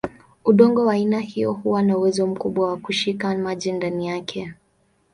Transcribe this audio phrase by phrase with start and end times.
[0.45, 4.53] Udongo wa aina hiyo huwa na uwezo mkubwa wa kushika maji ndani yake.